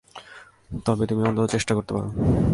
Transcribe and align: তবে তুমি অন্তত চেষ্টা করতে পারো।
তবে 0.85 1.03
তুমি 1.05 1.21
অন্তত 1.23 1.45
চেষ্টা 1.51 1.73
করতে 1.75 1.91
পারো। 1.93 2.09